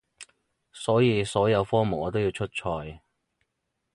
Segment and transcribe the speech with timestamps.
[0.73, 3.03] 所以所有科目我都要出賽